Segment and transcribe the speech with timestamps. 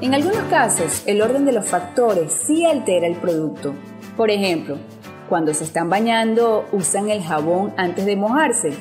[0.00, 3.74] En algunos casos, el orden de los factores sí altera el producto.
[4.16, 4.78] Por ejemplo,
[5.28, 8.72] cuando se están bañando, usan el jabón antes de mojarse.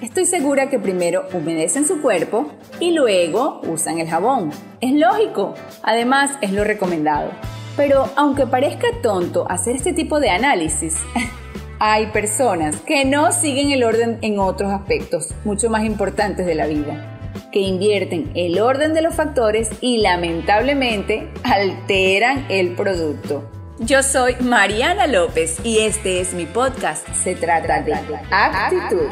[0.00, 2.50] Estoy segura que primero humedecen su cuerpo
[2.80, 4.48] y luego usan el jabón.
[4.80, 5.52] Es lógico,
[5.82, 7.32] además es lo recomendado.
[7.76, 10.96] Pero aunque parezca tonto hacer este tipo de análisis,
[11.80, 16.66] hay personas que no siguen el orden en otros aspectos mucho más importantes de la
[16.66, 17.17] vida
[17.58, 23.50] que invierten el orden de los factores y lamentablemente alteran el producto.
[23.80, 27.08] Yo soy Mariana López y este es mi podcast.
[27.14, 27.94] Se trata de
[28.30, 29.08] actitud.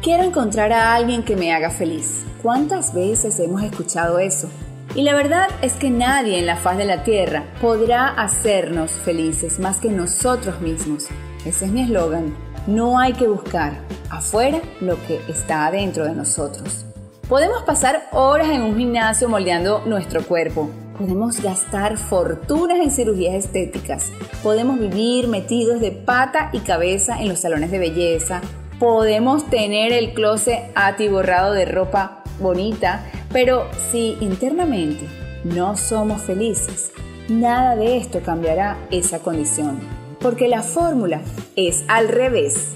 [0.00, 2.24] Quiero encontrar a alguien que me haga feliz.
[2.40, 4.48] ¿Cuántas veces hemos escuchado eso?
[4.94, 9.58] Y la verdad es que nadie en la faz de la tierra podrá hacernos felices
[9.58, 11.08] más que nosotros mismos.
[11.44, 12.32] Ese es mi eslogan.
[12.68, 16.86] No hay que buscar afuera lo que está adentro de nosotros.
[17.30, 20.68] Podemos pasar horas en un gimnasio moldeando nuestro cuerpo.
[20.98, 24.10] Podemos gastar fortunas en cirugías estéticas.
[24.42, 28.40] Podemos vivir metidos de pata y cabeza en los salones de belleza.
[28.80, 33.06] Podemos tener el closet atiborrado de ropa bonita.
[33.32, 35.06] Pero si internamente
[35.44, 36.90] no somos felices,
[37.28, 39.78] nada de esto cambiará esa condición.
[40.18, 41.20] Porque la fórmula
[41.54, 42.72] es al revés.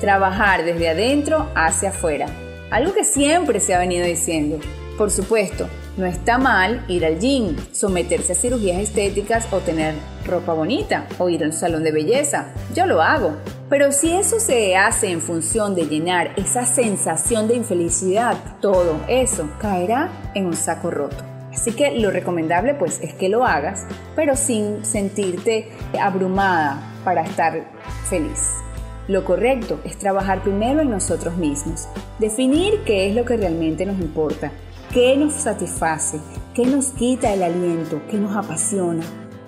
[0.00, 4.58] Trabajar desde adentro hacia afuera algo que siempre se ha venido diciendo.
[4.96, 9.94] Por supuesto, no está mal ir al gym, someterse a cirugías estéticas o tener
[10.26, 12.52] ropa bonita o ir a un salón de belleza.
[12.74, 13.36] Yo lo hago.
[13.68, 19.48] Pero si eso se hace en función de llenar esa sensación de infelicidad, todo eso
[19.60, 21.22] caerá en un saco roto.
[21.52, 23.84] Así que lo recomendable pues es que lo hagas,
[24.16, 25.68] pero sin sentirte
[26.00, 27.64] abrumada para estar
[28.08, 28.67] feliz.
[29.08, 33.98] Lo correcto es trabajar primero en nosotros mismos, definir qué es lo que realmente nos
[33.98, 34.52] importa,
[34.92, 36.20] qué nos satisface,
[36.54, 39.02] qué nos quita el aliento, qué nos apasiona.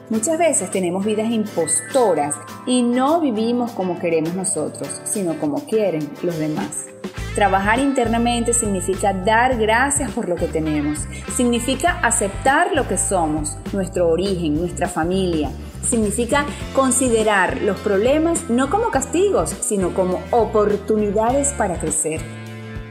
[0.08, 6.38] Muchas veces tenemos vidas impostoras y no vivimos como queremos nosotros, sino como quieren los
[6.38, 6.86] demás.
[7.34, 11.00] Trabajar internamente significa dar gracias por lo que tenemos,
[11.36, 15.50] significa aceptar lo que somos, nuestro origen, nuestra familia,
[15.90, 22.20] significa considerar los problemas no como castigos, sino como oportunidades para crecer.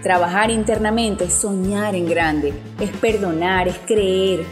[0.04, 4.46] Trabajar internamente es soñar en grande, es perdonar, es creer,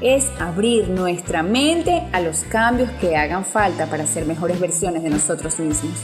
[0.00, 5.10] es abrir nuestra mente a los cambios que hagan falta para ser mejores versiones de
[5.10, 5.94] nosotros mismos.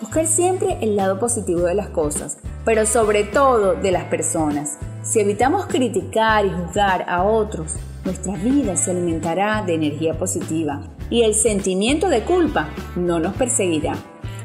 [0.00, 4.78] Buscar siempre el lado positivo de las cosas, pero sobre todo de las personas.
[5.02, 11.22] Si evitamos criticar y juzgar a otros, nuestra vida se alimentará de energía positiva y
[11.22, 13.94] el sentimiento de culpa no nos perseguirá.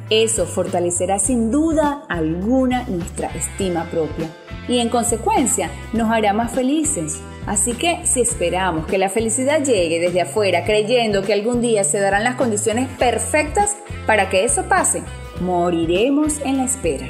[0.09, 4.29] Eso fortalecerá sin duda alguna nuestra estima propia
[4.67, 7.21] y en consecuencia nos hará más felices.
[7.45, 11.99] Así que si esperamos que la felicidad llegue desde afuera creyendo que algún día se
[11.99, 15.03] darán las condiciones perfectas para que eso pase,
[15.41, 17.09] moriremos en la espera.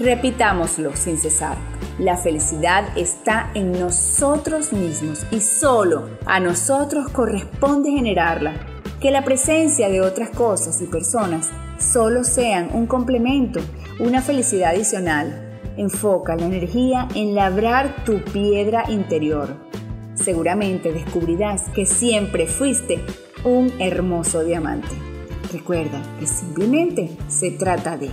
[0.00, 1.58] Repitámoslo sin cesar.
[1.98, 8.54] La felicidad está en nosotros mismos y solo a nosotros corresponde generarla.
[8.98, 13.60] Que la presencia de otras cosas y personas solo sean un complemento,
[13.98, 15.60] una felicidad adicional.
[15.76, 19.54] Enfoca la energía en labrar tu piedra interior.
[20.14, 23.04] Seguramente descubrirás que siempre fuiste
[23.44, 24.96] un hermoso diamante.
[25.52, 28.08] Recuerda que simplemente se trata de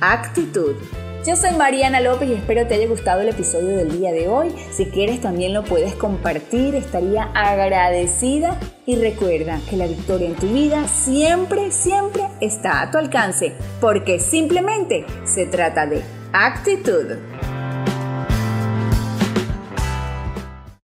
[0.00, 0.76] actitud.
[1.24, 4.52] Yo soy Mariana López y espero te haya gustado el episodio del día de hoy.
[4.72, 8.58] Si quieres también lo puedes compartir, estaría agradecida.
[8.86, 14.18] Y recuerda que la victoria en tu vida siempre, siempre está a tu alcance, porque
[14.18, 16.02] simplemente se trata de
[16.32, 17.31] actitud.